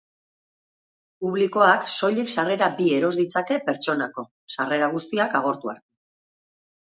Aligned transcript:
Publikoak 1.25 1.83
soilik 1.95 2.31
sarrera 2.37 2.69
bi 2.79 2.87
eros 2.99 3.11
ditzake 3.19 3.59
pertsonako 3.67 4.25
sarrera 4.55 4.89
guztiak 4.95 5.37
agortu 5.41 5.73
arte. 5.75 5.93